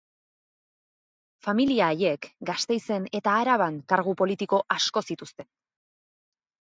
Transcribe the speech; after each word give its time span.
Familia 1.47 1.89
haiek 1.95 2.27
Gasteizen 2.51 3.07
eta 3.21 3.35
Araban 3.43 3.77
kargu 3.93 4.17
politiko 4.23 4.63
asko 4.79 5.05
zituzten. 5.13 5.51